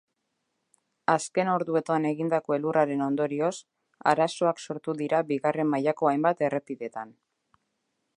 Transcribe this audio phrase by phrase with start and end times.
[1.15, 3.51] Azken orduotan egindako elurraren ondorioz,
[4.13, 7.13] arazoak sortu dira bigarren mailako hainbat errepidetan.